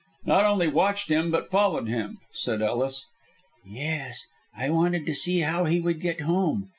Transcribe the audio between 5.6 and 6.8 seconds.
he would get home.